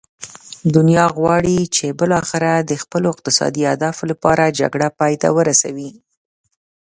[0.75, 5.91] دنیا غواړي چې بالاخره د خپلو اقتصادي اهدافو لپاره جګړه پای ته ورسوي.